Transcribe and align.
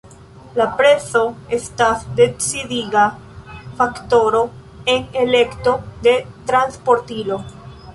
La 0.59 0.65
prezo 0.77 1.21
estas 1.57 2.07
decidiga 2.21 3.05
faktoro 3.83 4.45
en 4.97 5.09
elekto 5.29 5.79
de 6.09 6.21
transportilo. 6.53 7.45